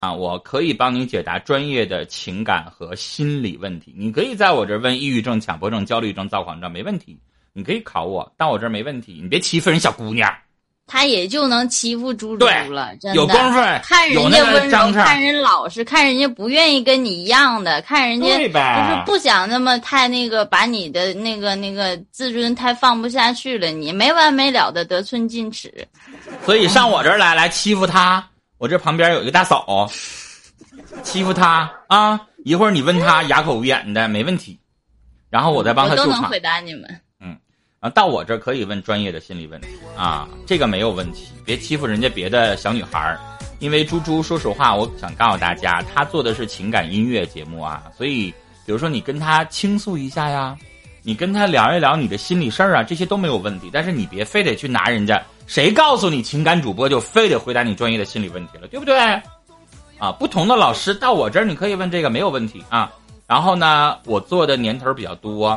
[0.00, 3.94] 啊，我可以帮你解答专业的情感和心理问题。
[3.96, 7.18] 你可以在我这儿问抑郁症、强迫症、焦虑症、躁狂症，没问题。
[7.52, 9.18] 你可以考我，到我这儿没问题。
[9.22, 10.30] 你别欺负人小姑娘。
[10.88, 13.16] 他也就能欺负猪猪了，真的。
[13.16, 25.72] 有功夫，看人家温柔，看人老实，看人家不愿意跟你一样的，看人家就是不想那么太那个，把你的那个那个自尊太放不下去了，你没完没了的得寸进尺。
[26.44, 28.24] 所以上我这儿来，来欺负他。
[28.58, 29.88] 我这旁边有一个大嫂，
[31.02, 32.20] 欺负她啊！
[32.44, 34.58] 一会儿你问她哑口无言的，没问题。
[35.28, 36.12] 然后我再帮她救场。
[36.12, 37.00] 都能回答你们。
[37.20, 37.36] 嗯，
[37.80, 43.20] 啊到我这可以问专业的心理问题啊，这个没有问题，别欺负人家别的小女孩儿。
[43.58, 48.30] 因为猪猪，说实话，我想告诉大家，他做的是情感音乐节目啊，所以
[48.64, 50.56] 比如说你跟他倾诉一下呀，
[51.06, 53.70] 你跟他聊一聊你的心理事儿啊，这些都没有问题。
[53.72, 58.98] 但是你别非得去拿人家，谁告诉你情感主播就非得回答你专业的心理问题了，对不对？
[59.98, 62.90] 啊，不同的老师到我这儿你可以问这个没有问题啊。
[63.24, 65.56] 然后呢，我做的年头比较多，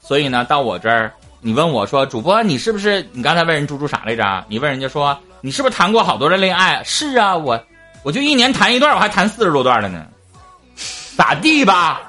[0.00, 1.12] 所以呢，到我这儿。
[1.42, 3.06] 你问我说：“主播，你是不是？
[3.12, 4.42] 你刚才问人猪猪啥来着？
[4.48, 6.82] 你问人家说你是不是谈过好多的恋爱？
[6.82, 7.62] 是啊，我
[8.02, 10.06] 我就一年谈一段，我还谈四十多段了呢，
[11.14, 12.00] 咋地吧？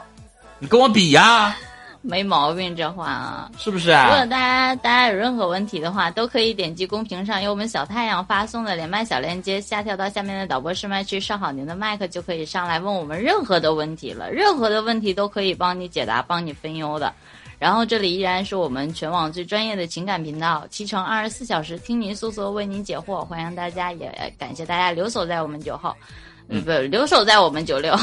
[0.60, 1.54] 你跟我比呀？
[2.02, 4.06] 没毛病，这话啊，是不是啊？
[4.10, 14.32] 如果大家大家有任何问题的话，都可以点击公屏上由我们小太阳发送的连麦小链接，下跳到下面的导播试麦区，上好您的麦克，就可以上来问我们任何的问题了。
[14.32, 17.14] 任何的问题都可以帮你解答，帮你分忧的。”
[17.60, 25.94] 然后这里依然是我们全网最专业的情感频道，七乘二十四小时听您诉说，为您解惑，欢迎大家，也感谢大家留守在我们九号，
[26.48, 27.94] 嗯，不留守在我们九六。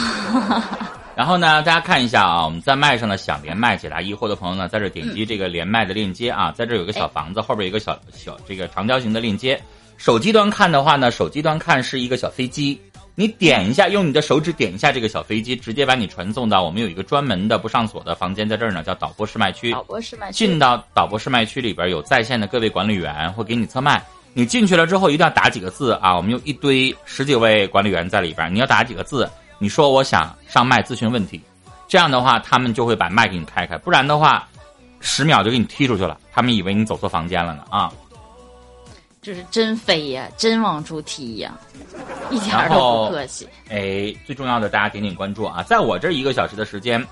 [1.17, 9.59] 然后呢，大家看一下啊，我们在麦上呢想连麦解答疑惑的朋友呢，在这点击这个连麦的链接啊，在这有个小房子，后边有个小小这个长条形的链接。
[9.97, 12.79] 手机端看的话呢，手机端看是一个小飞机。
[13.15, 19.73] 你点一下，用你的手指点一下这个小飞机，直接把你传送到我们有一个专门的不上锁的房间，在这儿呢，叫导播试麦区。
[19.73, 20.37] 导播试麦区。
[20.37, 24.05] 进到导播试麦区里边，有在线的各位管理员会给你测麦。
[24.35, 26.15] 你进去了之后，一定要打几个字啊！
[26.15, 29.27] 我们有一堆十几位管理员在里边，你要打几个字。
[29.59, 31.41] 你说我想上麦咨询问题，
[31.89, 34.47] 这样的话他们就会把麦给你开开，不然的话，
[35.01, 36.19] 十秒就给你踢出去了。
[36.33, 37.93] 他们以为你走错房间了呢啊！
[39.23, 41.53] 这是真飞呀，真往出踢呀，
[42.31, 43.49] 一点都不客气。
[43.71, 45.63] 哎，最重要的，大家点点关注啊！
[45.63, 47.05] 在我这一个小时的时间，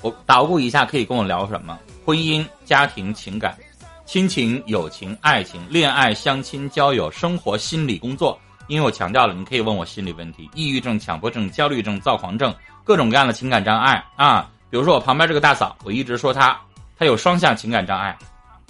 [0.00, 1.78] 我捣鼓一下，可以跟我聊什么？
[2.04, 3.56] 婚姻、家庭、情感、
[4.04, 8.38] 亲情、友情、爱情、恋爱、相亲、交友、生活、心理、工作。
[8.72, 14.48] 因为我强调了，你可以问我心理问题：抑郁症、强迫症、焦虑症、躁狂症，各种各样的情感障碍啊。
[14.70, 16.58] 比如说我旁边这个大嫂，我一直说她，
[16.98, 18.16] 她有双向情感障碍，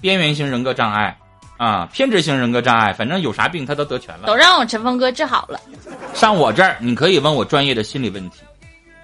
[0.01, 1.17] 边缘型人格障碍。
[1.57, 5.61] 啊，偏执型人格障碍，反正有啥病她都得全了，都让我陈峰哥治好了。
[6.13, 8.41] 上我这儿，你可以问我专业的心理问题，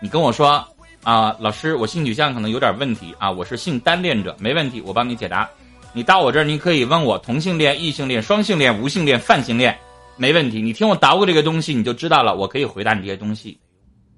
[0.00, 0.66] 你跟我说
[1.04, 5.48] 啊，老师，我性取向可能有点问题啊，我是性单恋者，没问题，我帮你解答。
[5.92, 9.78] 你到我这儿，你可以问我同性恋、异性恋、双性恋、无性恋、泛性恋，
[10.18, 10.60] 没问题。
[10.60, 13.58] 你听我捣鼓这个东西，你就知道了，我可以回答你这些东西，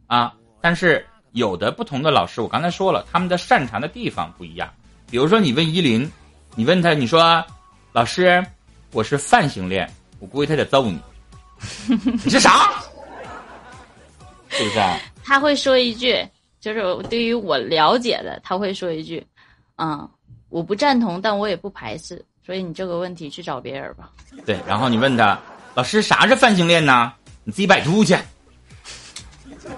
[0.09, 0.35] 啊。
[0.61, 4.69] 但是有的不同的老师，我刚才说了，他们的擅长的地方不一样。
[5.11, 6.11] 比如说你问依林，
[6.57, 7.45] 你问他，你说。
[7.93, 8.41] 老师，
[8.93, 9.91] 我是泛性恋，
[10.21, 10.97] 我估计他得揍你。
[12.23, 12.71] 你是啥？
[14.49, 14.81] 是不是？
[15.25, 16.17] 他会说一句，
[16.61, 19.27] 就是对于我了解的，他会说一句
[19.75, 20.09] ：“嗯，
[20.51, 24.13] 我不赞同，但我也不排斥。”所以你这个问题去找别人吧。
[24.47, 25.37] 对，然后你问他，
[25.75, 27.13] 老师啥是泛性恋呢？
[27.45, 28.17] 你自己百度去。
[29.53, 29.69] 是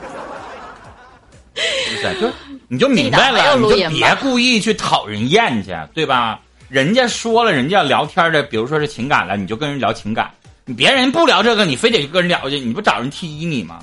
[1.97, 2.21] 不是？
[2.21, 2.33] 就
[2.69, 6.41] 你就明白了，你就别故意去讨人厌去，对吧？
[6.69, 10.31] 人家说了，人家要聊天的，比如说是情感了，你就跟人聊情感。
[10.65, 13.81] 你别人不聊这个，你非得跟人聊去，你不找人踢你吗？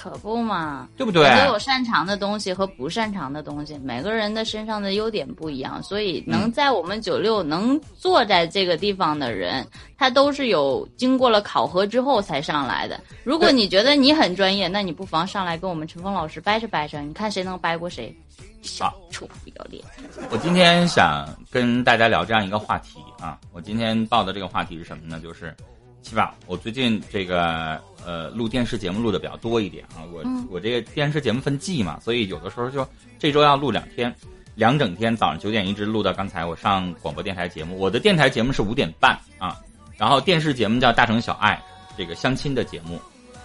[0.00, 1.28] 可不嘛，对不对？
[1.38, 9.66] 都有擅长的东西和不擅长的东西，每个人的身上的优点不一样，所以能在我们九六能坐在这个地方的人，
[9.98, 12.98] 他都是有经过了考核之后才上来的。
[13.24, 18.16] 如果你觉得你很专业，那你不妨上来跟我们陈峰老师掰扯掰扯，你看谁能掰过谁。
[18.62, 19.84] 小臭不要脸！
[20.30, 25.20] 我今天想跟大家聊这样一个话题啊，我今天报的这个话题是什么呢？
[25.20, 25.54] 就是
[26.02, 32.86] 七宝，我最近这个呃录电视节目录的比较多一点啊，我我这个电视节目分季嘛，所以有的时候就
[33.18, 34.14] 这周要录两天，
[34.54, 37.78] 两整天，早上九点一直录到刚才我上广播电台节目。
[37.78, 39.58] 我的电台节目是五点半啊，
[39.96, 41.60] 然后电视节目叫《大城小爱》，
[41.96, 43.00] 这个相亲的节目。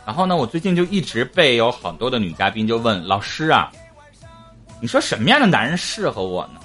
[0.06, 3.72] 然后呢，我最近就一直被有很多的女嘉宾就问老师啊。
[4.81, 6.60] 你说什么样的男人适合我呢？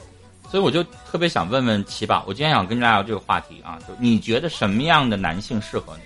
[0.50, 6.02] 所以我就特别想问问奇宝，我今天想跟大家聊这个话题啊，就你觉得什么样的男性适合你？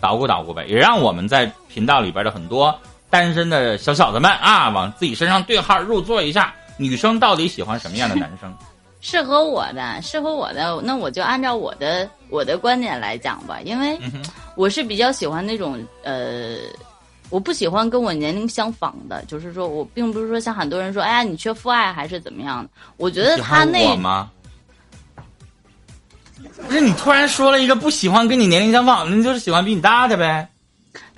[0.00, 2.74] 捣鼓捣鼓呗，也让我们在频道里边的很多
[3.10, 8.52] 单身的小小子们啊，往自己身上对号入座一下，女生到底喜欢什么样的男生？
[9.00, 13.96] 适合我的，适合我的，那我就按照我的我的观点来讲吧，因为
[14.56, 16.56] 我是比较喜欢那种呃，
[17.30, 22.70] 我不喜欢跟我年龄相仿的，就是说我并不是说像很多人说，哎呀，你缺父爱还是怎么样的？
[22.96, 24.30] 我觉得他那我吗？
[26.66, 30.48] 不是你突然说了一个不喜欢跟你年龄相仿的，你就是喜欢比你大的呗？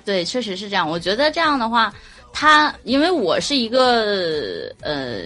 [0.05, 0.89] 对，确实是这样。
[0.89, 1.93] 我觉得这样的话，
[2.31, 5.23] 他因为我是一个呃。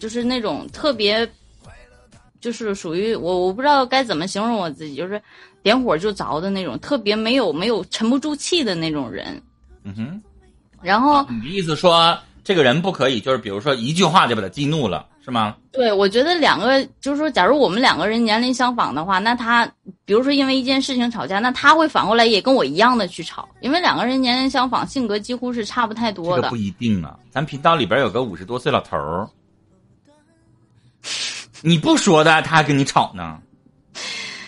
[0.00, 1.24] 就是那种特别，
[2.40, 5.22] 就是属于我，我不知道该怎么形容我自己，就是
[5.62, 9.40] 点火就着的那种，特别没有没有沉不住气的那种人。
[9.84, 10.22] 嗯哼。
[10.82, 15.54] 然后你的意思说，这个人不可以，就是比如说一句话就把他激怒了，是吗？
[15.70, 19.64] 对，我觉得两个就是说，假如我们两个人年龄相仿的话，那他
[20.04, 26.42] 比如说因为一件事情吵架，那他会反过来也跟我一样的去吵，因为两个人年龄相仿，性格几乎是差不太多的。
[26.42, 29.28] 这个不一定啊，咱频道里边有个五十多岁老头儿。
[31.60, 33.38] 你不说的，他还跟你吵呢，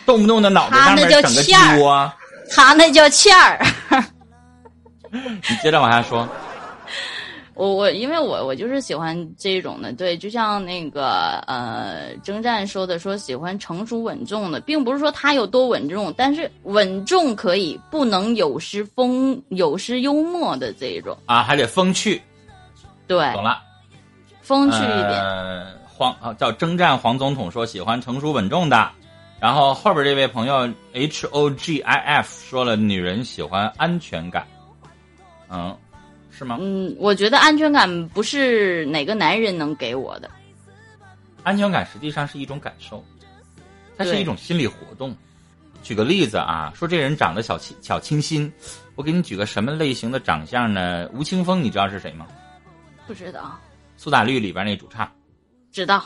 [0.05, 2.13] 动不动的脑袋上面整个窝，
[2.51, 3.65] 他那叫欠儿。
[5.13, 6.29] 你接着往下说。
[7.55, 22.21] 我我因为我我就是喜欢这种的，对，就像那个呃征战说的，说喜欢成熟稳重的，并不是说他有多稳重，但是稳重可以，不能有失风有失幽默的这一种啊，还得风趣。
[23.07, 23.63] 对，懂了，
[24.43, 25.67] 风趣一点。
[25.97, 28.91] 黄啊，叫征战黄总统说喜欢成熟稳重的，
[29.39, 34.45] 然后后边这位朋友 H O G I F 说了女人喜欢安全感，
[35.49, 35.77] 嗯，
[36.37, 36.59] 是吗？
[36.61, 40.31] 嗯，我觉得安全感不是哪个男人能给我的，
[41.43, 43.05] 安全感实际上是一种感受，
[43.97, 45.17] 它是一种心理活动。
[45.83, 48.51] 举个例子啊，说这人长得小清小清新，
[48.95, 51.09] 我给你举个什么类型的长相呢？
[51.13, 52.27] 吴青峰，你知道是谁吗？
[53.07, 53.59] 不知道。
[53.97, 55.11] 苏打绿里边那主唱。
[55.71, 56.03] 知道，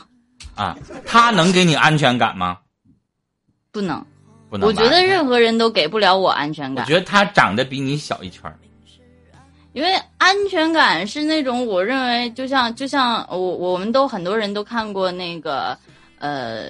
[0.53, 2.59] 啊，他能给你安全感吗？
[3.71, 4.05] 不能，
[4.49, 4.67] 不能。
[4.67, 6.83] 我觉得任何人都给不了我安全感。
[6.83, 8.53] 我觉得他长得比你小一圈
[9.79, 15.77] 因为安全感是那种，我认为就像就像我我们都很多人都看过那个，
[16.19, 16.65] 呃。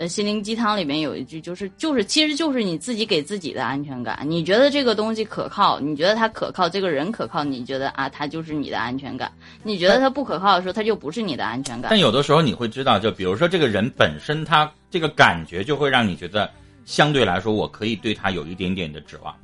[0.00, 4.18] 呃，心灵鸡汤里面有一句，就是就是，其实就是你自己给自己的安全感。
[4.24, 9.30] 你觉得这个东西可靠，你觉得他可靠，这个人可靠，你觉得啊，他就是你的安全感。
[9.62, 11.90] 你觉得他不可靠的时候，他就不是你的安全感。
[11.90, 16.50] 但有的时候你会知道，就比如说这个人本身，他这个感觉就会让你觉得，
[16.86, 19.36] 相对来说，我可以对他有一点点的指望。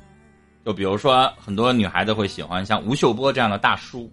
[0.66, 4.12] 就比如说，很多女孩子会喜欢像吴秀波这样的大叔，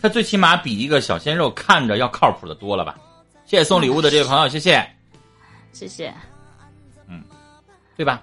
[0.00, 2.98] 他最起码比一个小鲜肉看着要靠谱的多了吧？
[3.44, 4.82] 谢谢送礼物的这位朋友，谢谢。
[5.72, 6.10] 谢谢，
[7.06, 7.22] 嗯，
[7.98, 8.22] 对吧？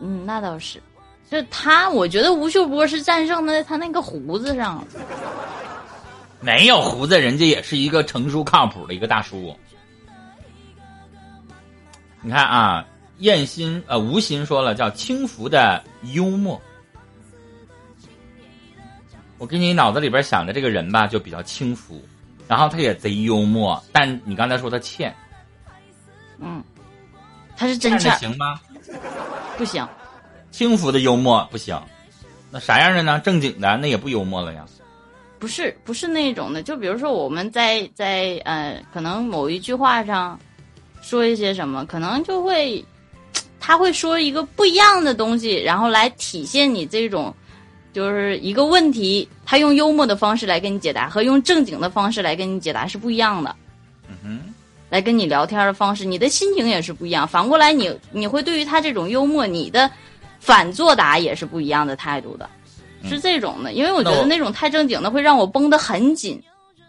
[0.00, 0.82] 嗯，那倒是，
[1.30, 4.84] 就他，我觉得吴秀波是战胜在他那个胡子上。
[6.42, 9.56] 没有胡子，人家也是一个成熟靠谱的一个大叔。
[12.20, 12.86] 你看啊，
[13.20, 15.82] 燕心呃吴昕说了，叫轻浮的
[16.12, 16.60] 幽默。
[19.38, 22.02] 我给你脑子里边想的这个人吧，就比较轻浮，
[22.46, 25.14] 然后他也贼幽默，但你刚才说他欠。
[26.40, 26.62] 嗯，
[27.56, 28.60] 他是真欠行吗？
[29.56, 29.86] 不行，
[30.50, 31.80] 轻浮的幽默不行，
[32.50, 33.20] 那啥样的呢？
[33.20, 34.64] 正经的那也不幽默了呀。
[35.38, 36.62] 不是，不是那种的。
[36.62, 40.38] 就比如说，我们在在呃，可能某一句话上
[41.00, 42.84] 说一些什么，可能就会
[43.60, 47.32] 他会说一个不一样的东西，然后来体现你这种
[47.92, 49.28] 就是一个问题。
[49.44, 53.54] 他用幽默的方式来跟你解答，和用正经的方式来跟你解答是不一样的。
[54.08, 54.54] 嗯哼。
[54.90, 57.28] 来跟你聊天的方式，你的心情也是不一样。
[57.28, 59.90] 反过来，你你会对于他这种幽默，你的
[60.40, 62.48] 反作答也是不一样的态度的，
[63.04, 63.74] 是这种的。
[63.74, 66.42] 因为我觉得那种太正经的会让我绷得很紧。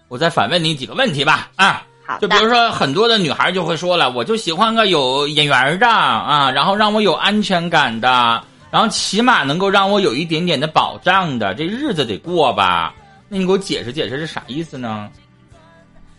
[0.07, 8.41] 我再反问你几个问题吧，啊，好，就比如说很多的女孩就会说了，我就喜欢个有眼缘的啊，然后让我有安全感的，
[8.71, 12.93] 然后起码能够让我有一点点的保障的，这日子得过吧？
[13.27, 15.09] 那你给我解释解释是啥意思呢？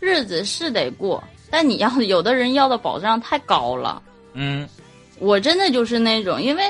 [0.01, 1.23] 日子是得过。
[1.53, 4.01] 但你要有的人要的保障太高了，
[4.35, 4.69] 嗯，
[5.19, 6.63] 我真的就是那种，因为，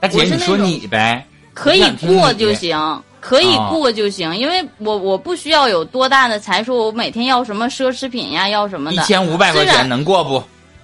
[0.00, 2.76] 大姐你说你呗，可以过就行，
[3.20, 10.42] 可以过就行，因为我我不需要有多大的财说，我每天要什么奢侈品呀，要什么的，一千五百块钱能过不？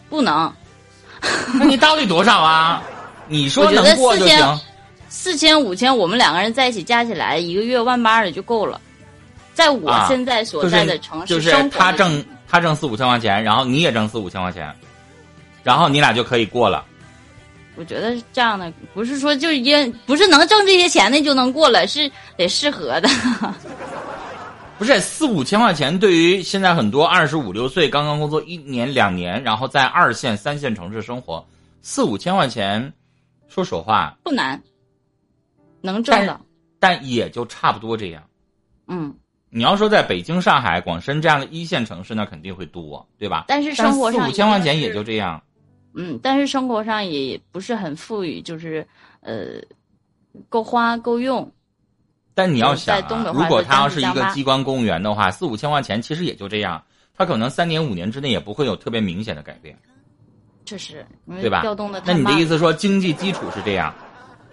[0.09, 0.53] 不能，
[1.55, 2.81] 那你到底多少啊？
[3.29, 4.61] 你说能过就行，
[5.09, 8.81] 四千五千，我们两个人在一起加起来一个月万八的就够了，
[9.55, 12.25] 在我现在所在的城市就是，他挣。
[12.51, 14.75] 他挣四五千块钱，然后你也挣四五千块钱，
[15.63, 16.83] 然后你俩就可以过了。
[17.77, 23.09] 我觉得这样的不是说就因不是能挣这些钱的就能过了，是得适合的。
[24.79, 31.47] 不是四五千块钱，对于现在很多二十五六岁刚刚工作一年两年，然后在二线三线城市生活，
[31.83, 32.91] 四五千块钱，
[33.65, 34.63] 说实话不难，
[35.81, 36.41] 能挣的，
[36.79, 38.23] 但也就差不多这样。
[38.87, 39.13] 嗯，
[39.51, 43.47] 你要说在北京、上海、广深这样的一线城市，那肯定会多，对吧？
[43.49, 45.43] 但是生活上四五千块钱也就这样。
[45.95, 48.87] 嗯，但是生活上也不是很富裕，就是
[49.21, 49.61] 呃，
[50.49, 51.51] 够花够用。
[52.35, 52.97] 但你要想，
[53.35, 56.81] 如果他要是一个机关公务员的话，四五千块钱其实也就这样，
[57.13, 59.77] 他可能三年五年之内也不会有特别明显的改变。
[60.69, 61.07] 确实，
[61.41, 61.63] 对吧？
[61.63, 63.95] 调动的那你的意思说经济基础是这样，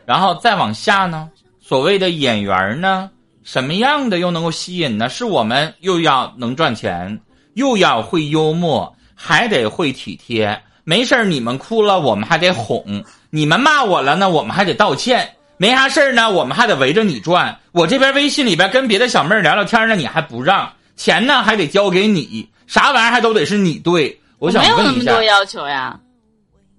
[0.05, 1.29] 然后再往下呢？
[1.60, 3.10] 所谓的演员呢，
[3.43, 5.10] 什么样的又能够吸引呢？
[5.10, 7.19] 是我们又要能赚钱，
[7.55, 10.57] 又要会幽默，还得会体贴。
[10.86, 15.29] 没事儿你们哭了，我们还得哄；你们骂我了呢，我们还得道歉。
[15.57, 17.60] 没啥事儿呢，我们还得围着你转。
[17.74, 24.17] 我这边微信里边跟别的小妹儿聊聊天呢，你还不让钱呢，还得交给你，啥玩意儿还都得是你对。
[24.38, 25.98] 我想问一下，没有那么多要求呀。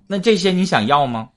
[0.06, 1.28] 那这些你想要吗？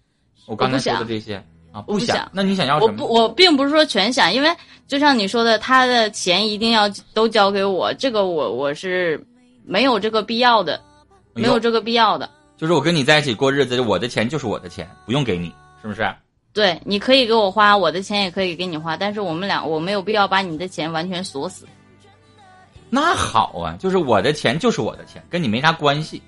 [0.45, 2.29] 我刚才说的这些啊，不想。
[2.33, 2.93] 那你想要什么？
[3.05, 4.49] 我不，我并不是说全想，因为
[4.87, 9.23] 就像你说的，他的钱一定要都交给我，这个我我是
[9.63, 10.81] 没有这个必要的，
[11.33, 12.29] 没有这个必要的。
[12.57, 16.11] 就是我跟你在一起过日子，我的钱就是我的钱，不用给你，是不是？
[16.51, 21.67] 对，你可以给我花，我的钱也可以给你花，但是我们俩我没有必要把你的钱完全锁死。
[22.89, 26.21] 那好啊，就是我的钱就是我的钱，跟你没啥关系。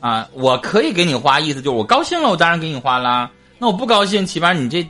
[0.00, 3.30] 啊，我可以给你花，意思就是我高兴了，我当然给你花啦。
[3.58, 4.86] 那我不高兴，起码你这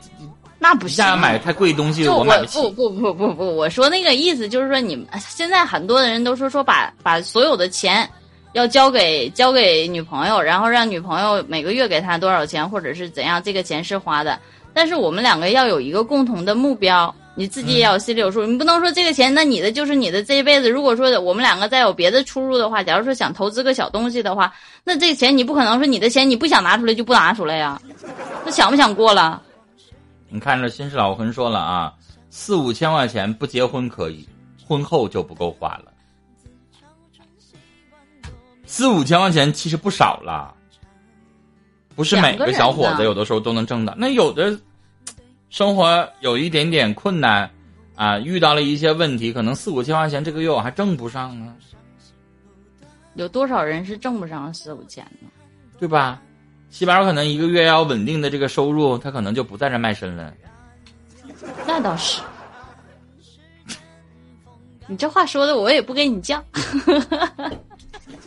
[0.59, 2.61] 那不行，买太贵东西我买不起。
[2.61, 8.09] 不不不不不，我说那个意思就是说，你们现在很多的人都说说把把所有的钱。
[8.53, 13.43] 要交给交给女朋友，然后让女朋友每个月给他多少钱，或者是怎样？
[13.43, 14.39] 这个钱是花的，
[14.73, 18.43] 但是我们两个要有一个共同的目标，你自己也要心里有数。
[18.47, 20.67] 你不能说这个钱，那你的就是你的这一辈子。
[20.67, 24.51] 如果说我们两个再有别的出入的话，假如说想投资个小东西的话，
[24.83, 27.79] 那这个钱你不可能说你的钱你不想拿出来就不拿出来呀？
[28.43, 29.39] 那想不想过了？
[30.29, 31.93] 你看着新式老婚说了啊，
[32.31, 34.27] 四五千块钱不结婚可以，
[34.67, 35.93] 婚后就不够花了。
[38.65, 40.53] 四五千块钱其实不少了，
[41.95, 43.93] 不是每个小伙子有的时候都能挣的。
[43.95, 44.59] 那有的
[45.49, 47.49] 生活有一点点困难
[47.95, 51.55] 啊，遇到了一些问题，可能四五千块钱这个月我还挣不上呢。
[53.15, 55.27] 有多少人是挣不上四五千呢？
[55.79, 56.21] 对吧？
[56.69, 60.33] 西宝可能一个月要稳定的这个收入，他可能就不在这卖身了。
[61.65, 62.21] 那倒是，
[64.85, 66.35] 你这话说的我也不跟你犟。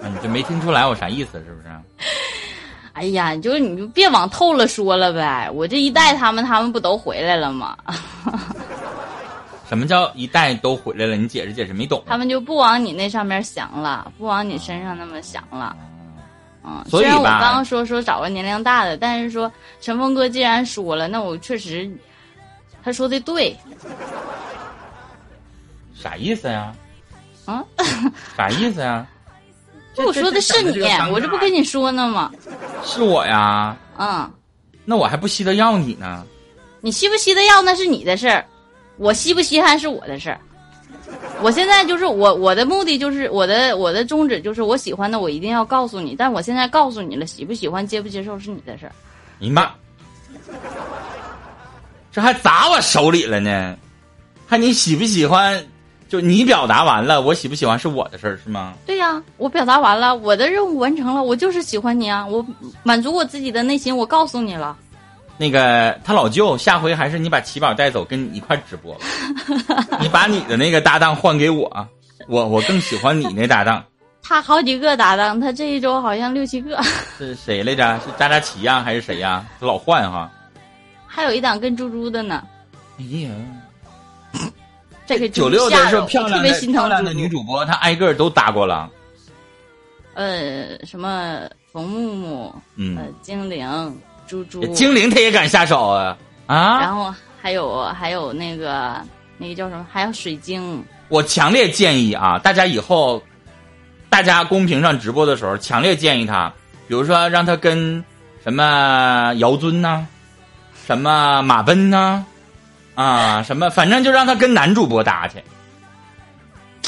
[0.01, 1.69] 啊，你就没听出来我啥意思是不是？
[2.93, 5.51] 哎呀，你就你就别往透了说了呗。
[5.53, 7.77] 我这一带他们，他们不都回来了吗？
[9.69, 11.15] 什么叫一带都回来了？
[11.17, 12.03] 你解释解释，没懂。
[12.07, 15.77] 他们就不往你那上面想了，不往你身上那么想了。
[16.65, 21.89] 嗯，虽然我刚刚说说找个年龄大的，但是说陈峰哥既然说了，那我确实
[22.83, 23.57] 他说的对。
[25.95, 26.73] 啥意思呀？
[27.45, 27.65] 啊？
[28.37, 29.07] 啥意思呀？
[30.07, 30.81] 我说的是你，
[31.13, 32.31] 我这不跟你说呢吗？
[32.85, 33.77] 是我呀。
[33.99, 34.31] 嗯，
[34.85, 36.27] 那我还不稀得要你呢。
[36.81, 38.45] 你稀不稀得要那是你的事儿，
[38.97, 40.41] 我稀不稀罕是我的事儿。
[41.43, 48.93] 我现在就是我我的目的就是我的我的宗旨就是我喜欢的我一定要告诉你，但我现在告诉你了，喜不喜欢接不接受是你的事儿。
[49.39, 49.73] 你妈，
[52.13, 53.77] 这还砸我手里了呢？
[54.47, 55.65] 还你喜不喜欢？
[56.11, 58.75] 就你表达完了，我喜不喜欢是我的事儿，是吗？
[58.85, 62.27] 对呀，我表达完了，我的任务完成了，我就是喜欢你啊！
[62.27, 62.45] 我
[62.83, 64.77] 满足我自己的内心，我告诉你了。
[65.39, 68.95] 那个他老舅，下回还是你把奇宝带走，跟你一块直播。
[70.03, 71.89] 你把你的那个搭档换给我，
[72.27, 73.85] 我我更喜欢你那搭档。
[74.21, 76.83] 他好几个搭档，他这一周好像六七个。
[77.17, 78.01] 是谁来着？
[78.01, 79.47] 是扎扎奇呀，还是谁呀？
[79.61, 80.29] 他老换哈。
[81.07, 82.43] 还有一档跟猪猪的呢。
[82.99, 83.31] 哎呀。
[85.19, 88.91] 这九六的时候漂亮的漂亮的女主播，她挨个都搭过了。
[90.15, 91.41] 呃，什么
[91.73, 96.81] 冯木木，嗯，精灵，猪猪，精灵她也敢下手啊啊！
[96.81, 99.01] 然后还有还有那个
[99.39, 99.87] 那个叫什么？
[99.91, 100.85] 还有水晶。
[101.09, 103.23] 我强烈建议啊，大家以后
[104.09, 106.53] 大家公屏上直播的时候，强烈建议他，
[106.89, 108.05] 比如说让他跟
[108.43, 110.07] 什么姚尊呐，
[110.87, 111.97] 什么马奔呐。
[111.99, 112.27] 啊，
[113.47, 113.71] 什么？
[113.71, 115.43] 反正就让他跟男主播搭去，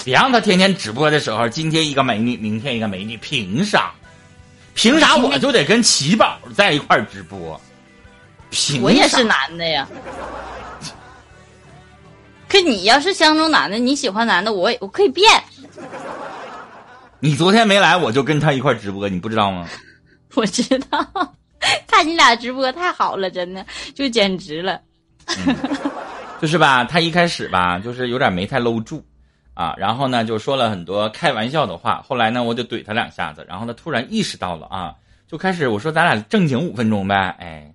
[0.04, 3.92] 别让他天天直播的时候，今天一个美女，明天一个美女，凭啥？
[4.74, 7.60] 凭啥我就得跟奇宝在一块儿直播？
[8.50, 9.86] 凭我也是男的呀。
[12.48, 15.26] 可你要是相中男的，你喜欢男的，我也我可以变。
[17.20, 19.68] 你昨天没来，我就跟他一块儿直播，你不知道吗？
[20.34, 21.34] 我知道，
[21.86, 23.64] 看你俩直播太好了，真的
[23.94, 24.80] 就简直了。
[26.42, 29.00] 就是吧，他一开始吧，就是有点没太搂住，
[29.54, 34.92] 啊，然后呢就说了很多开玩笑的话，后来呢我就怼他两下子，然后他突然意识到了啊，
[35.28, 37.72] 就开始我说咱俩正经五分钟呗，哎，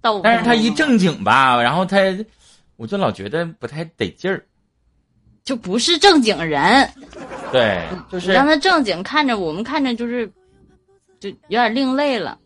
[0.00, 1.98] 到但是他一正经吧，然后他，
[2.76, 4.46] 我就老觉得不太得劲儿，
[5.42, 6.88] 就不是正经人，
[7.50, 10.30] 对，就是让他正经看着我们看着就是，
[11.18, 12.38] 就有点另类了。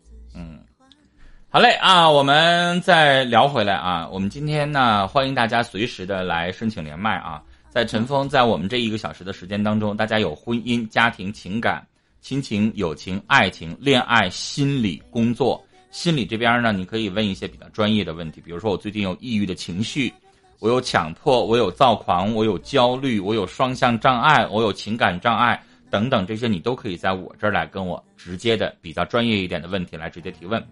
[1.51, 4.07] 好嘞啊，我们再聊回来啊。
[4.11, 7.41] 我们今天呢，欢迎大家随时的来申请连麦啊。
[7.71, 11.83] 在陈峰在我们这一个小时的时间当中，大家有婚姻、家庭、情感、
[12.21, 15.59] 亲情、友情、爱情、恋爱、心理、工作。
[15.89, 20.13] 心理这边呢，你可以问一些比较专业的问题，比如说我最近有抑郁的情绪，
[20.59, 30.63] 我有强迫，我有躁狂，我有焦虑，我有双向障碍，我有情感障碍等等，这些你都可以在我这儿来跟我直接的比较专业一点的问题来直接提问。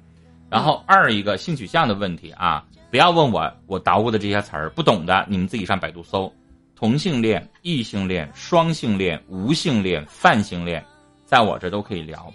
[0.49, 6.31] 然后二一个性取向的问题啊，不要问我我捣鼓的这些词儿不懂的，你们自己上百度搜，
[6.75, 10.83] 同性恋、异性恋、双性恋、无性恋、泛性恋，
[11.25, 12.31] 在我这都可以聊，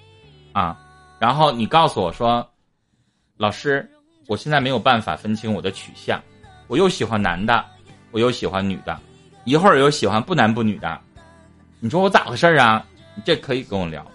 [0.52, 0.78] 啊，
[1.18, 2.46] 然后你告诉我说，
[3.36, 3.88] 老师，
[4.26, 6.20] 我现在没有办法分清我的取向，
[6.66, 7.64] 我又喜欢男的，
[8.10, 8.98] 我又喜欢女的，
[9.44, 11.00] 一会儿又喜欢不男不女的，
[11.80, 12.84] 你说我咋回事儿啊？
[13.24, 14.06] 这可以跟我聊。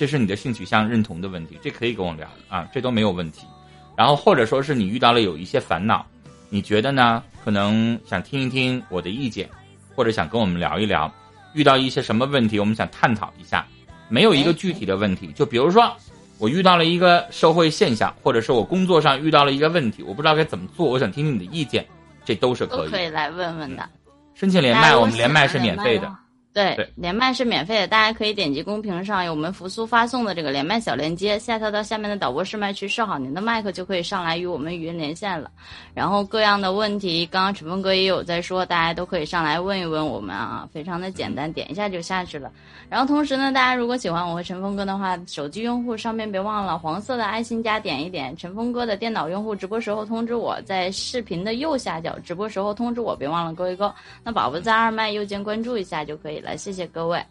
[0.00, 3.46] 这是你的性取向认同的问题，这可以跟我聊啊，这都没有问题。
[3.94, 6.06] 然后或者说是你遇到了有一些烦恼，
[6.48, 7.22] 你觉得呢？
[7.44, 9.46] 可能想听一听我的意见，
[9.94, 11.12] 或者想跟我们聊一聊，
[11.52, 13.66] 遇到一些什么问题，我们想探讨一下。
[14.08, 15.94] 没有一个具体的问题，就比如说
[16.38, 21.84] 我遇到了一个社会现象，或者是我工作上遇到了一个问题，我不知道该怎么做，我想听听你的意见，
[22.24, 22.84] 这都是可以。
[22.86, 23.86] 都可以来问问的。
[24.32, 26.10] 申请连麦，我们连麦是免费的。
[26.52, 35.48] 对，对连麦是免费的，大家可以点击公屏上有我们扶苏发送的这个连麦小链接，下跳到下面的导播试麦区设好您的麦克，就可以上来与我们语音连线了。
[35.94, 42.50] 然后各样的问题，刚刚陈峰哥也有在说，大家都可以上来问一问我们啊，非常的简单，点一下就下去了。
[42.88, 53.92] 然后同时呢，大家如果喜欢我和陈峰哥的话，手机用户上面别忘了黄色的爱心加点一点，陈峰哥的电脑用户直播时候通知我，在视频的右下角直播时候通知我，别忘了勾一勾。
[54.24, 57.22] 那宝宝在二麦右键关注一下就可以了，谢谢各位。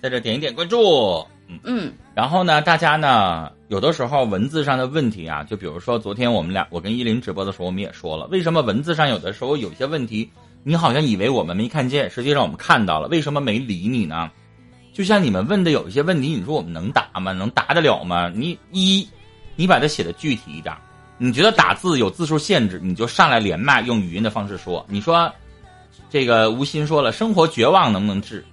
[0.00, 1.58] 在这点一点关注，嗯。
[1.64, 10.30] 嗯，然后呢，大家呢，有的时候文字上的问题啊，就比如说昨天我们俩我跟依林直播的时候，我们也说了，为什么文字上有的时候有些问题，
[10.62, 14.30] 你好像以为我们没看见，实际上我们看到了，为什么没理你呢？
[14.92, 17.32] 就像你们问的有一些问题，你说我们能答吗？
[17.32, 18.30] 能答得了吗？
[18.34, 19.08] 你一，
[19.56, 20.74] 你把它写的具体一点，
[21.18, 24.84] 你觉得打字有字数限制，你就上来连麦用语音的方式说。
[24.88, 25.32] 你说，
[26.10, 28.44] 这个吴昕说了，生活绝望能不能治？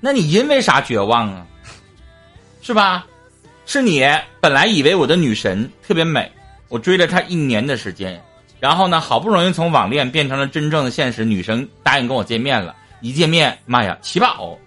[0.00, 1.46] 那你因为啥绝望啊？
[2.62, 3.06] 是吧？
[3.66, 4.04] 是你
[4.40, 6.30] 本来以为我的女神特别美，
[6.68, 8.20] 我追了她一年的时间，
[8.58, 14.58] 然后呢，好不容易从网恋变成了真正的现实，女神答应跟我见面了，一见面，妈呀，起宝！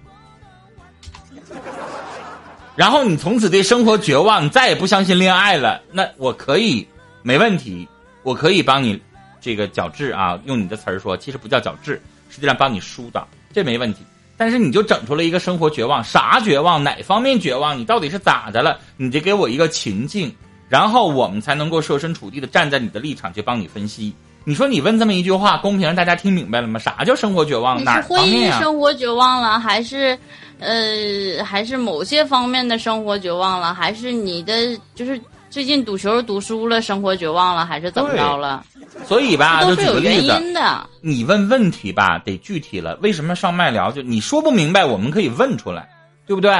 [2.75, 5.81] 然后你从此对生活绝望，你再也不相信恋爱了。
[5.91, 6.87] 那我可以，
[7.21, 7.87] 没问题，
[8.23, 8.99] 我可以帮你
[9.41, 14.05] 这个矫治啊，用你的词儿说，其实不叫矫治，实际上帮你疏导，这没问题。
[14.35, 16.83] 但是你就整出了一个生活绝望，啥绝望？
[16.83, 17.77] 哪方面绝望？
[17.77, 18.79] 你到底是咋的了？
[18.97, 20.33] 你得给我一个情境，
[20.69, 24.13] 然后我们才能够设身处地的站在你的立场去帮你分析。
[24.45, 26.77] 你说你问这么一句话，公屏上大家听明白了吗？
[26.79, 27.81] 啥叫生活绝望？
[27.83, 28.59] 哪你是婚姻方面啊？
[28.59, 30.17] 生活绝望了，还是
[30.59, 35.17] 呃，还是某些方面的生活绝望了，还是你的就是
[35.53, 38.65] 最近赌球赌输了，生活绝望了，还是怎么着了？
[39.05, 40.89] 所以吧，都是有原因的。
[40.99, 42.97] 你问问题吧，得具体了。
[43.03, 43.91] 为什么上麦聊？
[43.91, 45.87] 就你说不明白，我们可以问出来，
[46.25, 46.51] 对不对？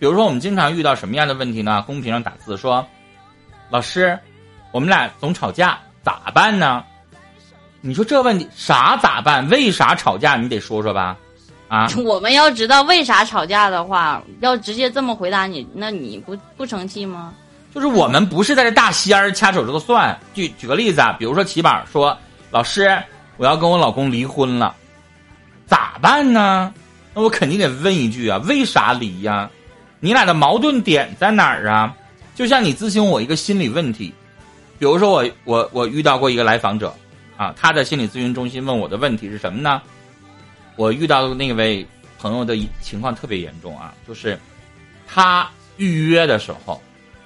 [0.00, 1.84] 比如说，我们经常遇到什么样的问题呢？
[1.86, 2.84] 公屏上打字说
[3.70, 4.18] ：“老师，
[4.72, 6.82] 我们俩总吵架，咋办呢？”
[7.80, 9.48] 你说这问题啥咋办？
[9.50, 10.34] 为啥吵架？
[10.34, 11.16] 你得说说吧，
[11.68, 11.88] 啊？
[12.04, 17.32] 我们要知道为啥吵架的话，要直接这么回答你，那你不不生气吗？
[17.74, 20.18] 就是我们不是在这大仙儿掐手指头算。
[20.34, 22.16] 举举个例子啊，比如说齐宝说
[22.52, 23.02] ：“老师，
[23.38, 24.74] 我要跟我老公离婚了，
[25.66, 26.72] 咋办呢？”
[27.14, 29.48] 那我肯定得问一句啊，为啥离呀？
[30.00, 31.96] 你俩的矛盾点在哪儿啊？
[32.34, 34.12] 就像你咨询我一个心理问题，
[34.78, 36.94] 比如说我我我遇到过一个来访者，
[37.38, 39.80] 啊，他的心理咨询中心问我的问题是什么呢？
[40.76, 41.86] 我遇到的那位
[42.18, 44.38] 朋友的情况特别严重啊，就是
[45.06, 46.82] 他预约的时候。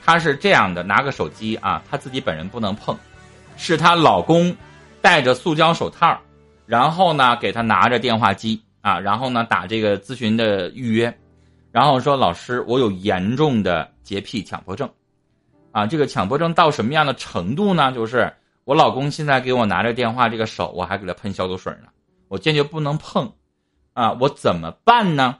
[0.06, 2.96] 她是这样的，拿个手机啊，她自己本人不能碰，
[3.56, 4.56] 是她老公
[5.02, 6.16] 戴着塑胶手套，
[6.64, 11.12] 然后呢给她拿着电话机啊，然后呢打这个咨询的预约，
[11.72, 14.88] 然后说老师，我有严重的洁癖强迫症，
[15.72, 17.90] 啊，这个强迫症到什么样的程度呢？
[17.90, 21.88] 就是我老公现在给我拿着电话，这个手我还给他喷消毒水呢，
[22.28, 23.32] 我坚决不能碰，
[23.92, 25.36] 啊，我怎么办呢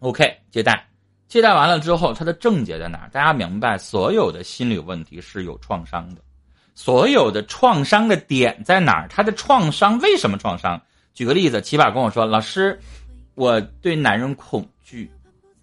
[0.00, 0.89] ？OK，接待。
[1.30, 3.08] 接待完了之后，他的症结在哪儿？
[3.12, 6.20] 大家明白，所有的心理问题是有创伤的，
[6.74, 9.06] 所有的创伤的点在哪儿？
[9.08, 10.82] 他的创伤为什么创伤？
[11.14, 12.76] 举个例子，起码跟我说，老师，
[13.36, 15.08] 我对男人恐惧，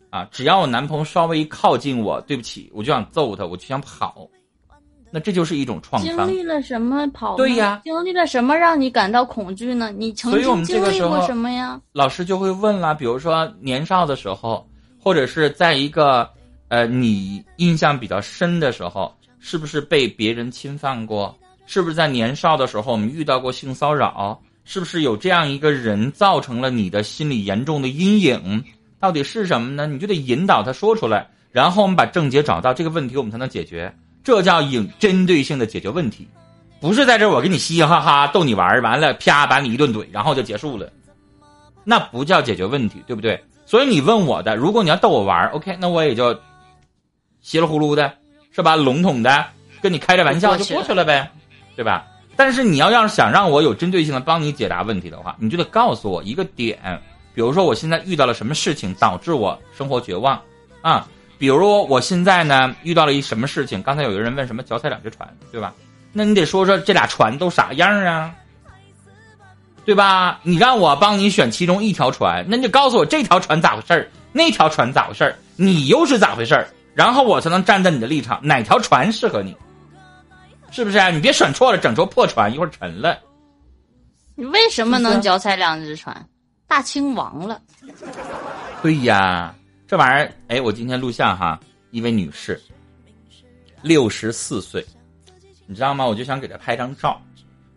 [0.10, 4.26] 啊，只要我男朋友稍微一靠近我，对不起，我就想揍他，我就想跑，
[5.12, 6.28] 那这就是一种创伤。
[6.28, 7.36] 经历了什么跑？
[7.36, 9.92] 对呀，经历了什么让你感到恐惧呢？
[9.92, 11.78] 你曾经经历过什么呀？
[11.92, 14.66] 老师就会问了，比如说年少的时候。
[15.08, 16.30] 或者是在一个，
[16.68, 21.34] 呃，你印象比较深的时候，是不是被别人侵犯过？
[21.66, 24.38] 是不是在年少的时候我们遇到过性骚扰？
[24.66, 28.62] 是不是有这样一个人造成了你的心理严重的阴影？
[29.00, 29.88] 到底是什么呢？
[29.88, 33.96] 你就得引导他说出来，然后我们把症结找到，这个问题我们才能解决。
[34.26, 36.28] 这叫有针对性的解决问题，
[36.82, 40.92] 不是在这我给你嘻嘻哈哈逗你玩完了啪把你一顿怼，然后就结束了，
[41.86, 43.42] 那不叫解决问题，对不对？
[43.68, 46.34] 所以你问我的，如果你要逗我玩，OK，那我也就
[47.42, 48.14] 稀里糊涂的，
[48.52, 48.78] 是吧？
[48.78, 49.46] 笼统的
[49.82, 51.30] 跟你开着玩笑就过去了呗，
[51.76, 52.08] 对吧？
[52.38, 56.80] 但是你要要是想让我有针对性的帮你解答问题的话，你就得告诉我一个点，
[57.36, 60.42] 比如说我现在遇到了什么事情导致我生活绝望
[60.82, 61.06] 啊？
[61.38, 63.84] 比如我现在呢遇到了一什么事情？
[63.84, 65.74] 刚才有个人问什么脚踩两只船，对吧？
[66.14, 68.34] 那你得说说这俩船都啥样啊？
[69.88, 70.42] 对吧？
[70.44, 79.56] 你让我帮你选其中一条船，那你就告诉我这条船咋回事儿，那条船咋回事儿，你又是咋回事儿，然后我才能站在你的立场，哪条船适合你？
[80.72, 81.10] 是不是啊？
[81.10, 83.18] 你别选错了，整艘破船一会儿沉了。
[84.36, 86.28] 你为什么能脚踩两只船？
[86.68, 87.62] 大清亡了。
[88.82, 89.56] 对呀，
[89.88, 91.58] 这玩意儿，哎，我今天录像哈，
[91.92, 92.62] 一位女士，
[93.82, 94.86] 六十四岁，
[95.66, 96.06] 你知道吗？
[96.06, 97.22] 我就想给她拍张照，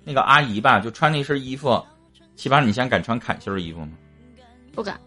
[0.02, 1.80] 那个阿姨吧，就穿那身衣服。
[2.40, 3.90] 七八，你现在敢穿坎袖衣服吗？
[4.74, 4.98] 不敢。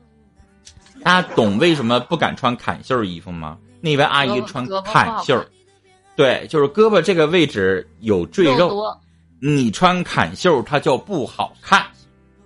[1.03, 3.57] 大家懂为什么不敢穿坎袖衣服吗？
[3.81, 5.43] 那位阿姨穿坎袖，
[6.15, 8.95] 对，就是胳膊这个位置有赘肉，
[9.41, 11.83] 你穿坎袖它就不好看，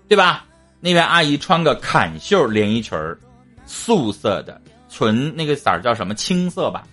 [0.07, 0.45] 对吧？
[0.79, 3.19] 那位阿姨穿个坎袖连衣裙儿，
[3.65, 6.87] 素色的，纯那个色儿叫什么青色吧，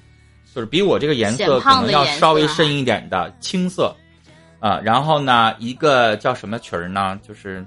[0.53, 3.95] 就是比我这个颜色可能要稍微深一点的青色，
[4.59, 7.17] 啊，然后呢，一个叫什么裙儿呢？
[7.23, 7.65] 就是。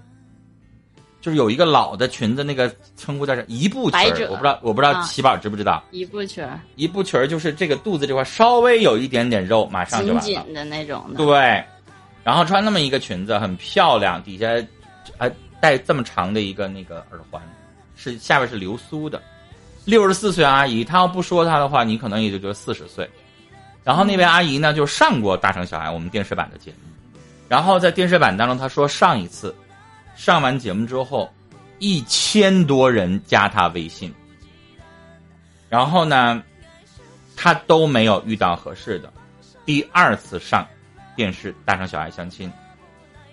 [1.28, 5.84] 就是有一个老的裙子，那个称呼叫一步裙儿，我不知道，我不知道七宝知不知道？
[5.92, 10.22] 一步裙儿，一步裙儿就是这个肚子这块稍微有一点点肉，马上就完了。
[10.22, 11.18] 紧紧的那种的。
[11.18, 11.62] 对，
[12.24, 14.48] 然后穿那么一个裙子很漂亮，底下
[15.18, 17.42] 还带这么长的一个那个耳环，
[17.98, 19.22] 是下边是流苏的。
[19.84, 23.06] 六十四岁阿姨，她要不说她的话，你可能也就觉得四十岁。
[23.84, 29.54] 然后那位阿姨呢，就上过《大城小爱》我们电视版的节目，然后在电视版当中，她说上一次。
[30.18, 31.32] 上完节目之后，
[31.80, 34.14] 一千多人加他微信，
[35.70, 36.44] 然后呢，
[37.36, 39.14] 他都没有遇到合适的。
[39.64, 40.68] 第二次上
[41.16, 42.52] 电视，大城小爱相亲，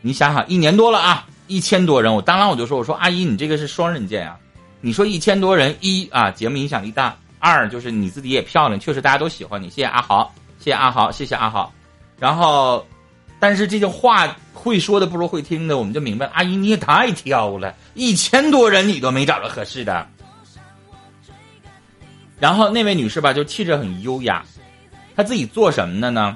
[0.03, 4.39] 你想想，一年多了啊，一千多人，我当然我就说，我说阿姨，你这个是双刃剑啊。
[4.81, 9.71] 你说一千多人，一啊，节目影响力大；二就是你自己也漂亮，确实大家都喜欢你。
[9.71, 11.73] 谢谢阿豪，谢谢阿豪，谢谢阿豪。
[12.19, 12.87] 然后，
[13.39, 14.35] 但是这些话。
[14.55, 16.25] 会说的不如会听的，我们就明白。
[16.29, 20.09] 阿姨你也太挑了，一千多人你都没找着合适的。
[22.41, 24.43] 然后那位女士吧，就气质很优雅，
[25.15, 26.35] 她自己做什么的呢？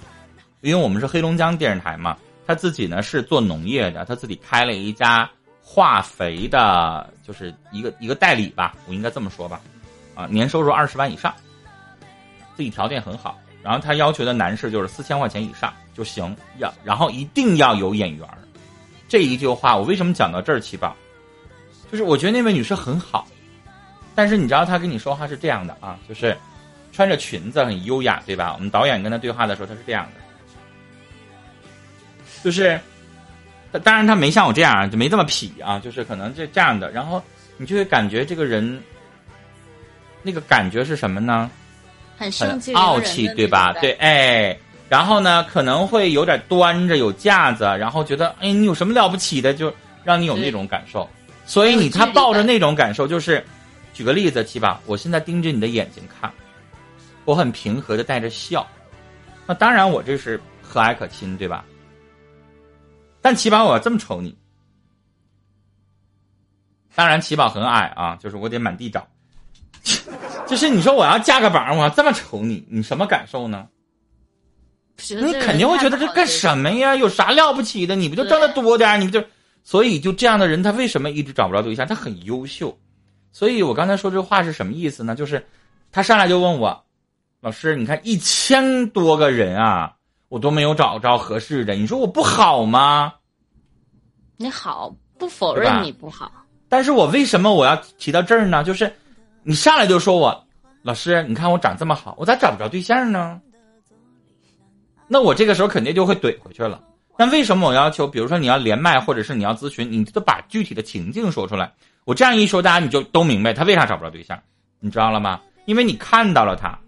[0.60, 5.26] 因为我们是黑龙江电视台嘛，她自己呢是做农业的，她自己开了一家
[5.62, 9.58] 化肥的，就是一个一个代理吧，我应该这么说吧。
[10.14, 11.34] 啊，年收入二十万以上，
[12.54, 13.38] 自己条件很好。
[13.62, 15.72] 然后她要求的男士就是四千块钱以上。
[15.98, 18.38] 就行，要然后一定要有眼缘儿，
[19.08, 20.60] 这一句话我为什么讲到这儿？
[20.60, 20.96] 七宝，
[21.90, 23.26] 就是我觉得那位女士很好，
[24.14, 26.36] 但是你知道她跟你说话是这样的啊，就是
[26.92, 28.54] 穿着裙子很优雅，对吧？
[28.54, 30.20] 我们导演跟她对话的时候，她是这样的，
[32.44, 32.78] 就是
[33.82, 37.20] 当然她没像我这样，就没这么痞啊，就是可能这这样的，然后
[37.56, 38.80] 你就会感觉这个人
[40.22, 41.50] 那个感觉是什么呢？
[42.16, 43.72] 很生气、傲气，对吧？
[43.80, 44.56] 对，哎。
[44.88, 49.72] 然后呢，可能会有点端着有架子，然后觉得哎，你有什么了不起的，就
[50.02, 51.08] 让你有那种感受。
[51.44, 53.44] 所以你他抱着那种感受，就是，
[53.92, 56.32] 举个例子，七宝，我现在盯着你的眼睛看，
[57.24, 58.66] 我很平和的带着笑。
[59.46, 61.64] 那当然，我这是和蔼可亲，对吧？
[63.20, 64.36] 但起码我要这么瞅你。
[66.94, 69.06] 当然，奇宝很矮啊，就是我得满地找。
[70.46, 73.66] 就是你说我要架个榜，我要这么瞅你，你什么感受呢？
[75.20, 76.96] 你肯定会觉得这干什么呀？
[76.96, 77.94] 有啥了不起的？
[77.94, 79.22] 你不就挣的多点你不就？
[79.62, 81.86] 所以就这样的人，他为什么一直找不着对象？
[81.86, 82.76] 他很优秀。
[83.32, 85.14] 所以我刚才说这话是什么意思呢？
[85.14, 85.46] 就是
[85.92, 86.84] 他上来就问我，
[87.40, 89.94] 老师，你看一千多个人啊，
[90.28, 93.12] 我都没有找着合适的，你说我不好吗？
[94.36, 96.32] 你好，不否认你不好。
[96.68, 98.64] 但是我为什么我要提到这儿呢？
[98.64, 98.90] 就是
[99.42, 100.46] 你上来就说我，
[100.82, 103.40] 老师，你看我长这么好，我咋找不着对象呢？
[105.08, 106.80] 那我这个时候肯定就会怼回去了。
[107.18, 108.06] 那为什么我要求？
[108.06, 111.72] 比如说你要连麦，或者是你要咨询，你都把具体的情境说出来。
[112.04, 114.40] 我这样一说，大家你就都明白他为啥找不着对象，
[114.78, 115.40] 你知道了吗？
[115.64, 116.78] 因为你看到了他。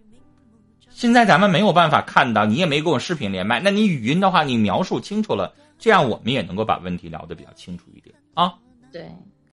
[0.88, 8.54] 现在咱们没有办法看到，你也没跟我视频连麦，那你语音的话，你描述清楚了，这样我们也能够把问题聊得比较清楚一点啊。
[8.92, 9.08] 对。